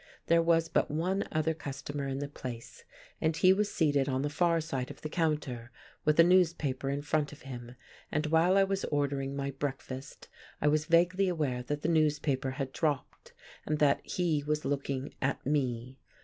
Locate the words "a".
6.19-6.23